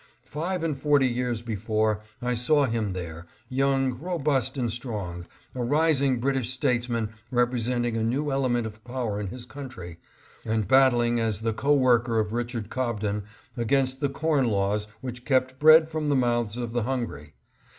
[0.25, 6.19] Five and forty years before, I saw him there, young, robust and strong; a rising
[6.19, 9.99] British statesman representing a new element of power in his country,
[10.43, 13.25] and battling as the co worker of Richard Cobden,
[13.55, 17.35] against the corn laws which kept bread from the mouths of the hungry.